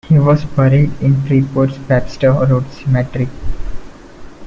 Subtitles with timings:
[0.07, 3.29] He was buried in Freeport's Webster Road Cemetery.